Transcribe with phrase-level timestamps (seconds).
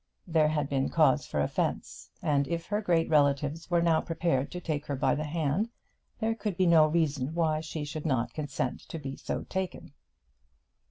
[0.25, 4.59] There had been cause for offence; and if her great relatives were now prepared to
[4.59, 5.69] take her by the hand,
[6.19, 9.91] there could be no reason why she should not consent to be so taken.